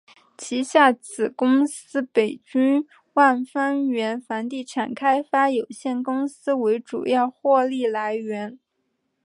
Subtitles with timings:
[0.35, 8.57] 旗下子公司北京万方源房地产开发有限公司为主要获利来源。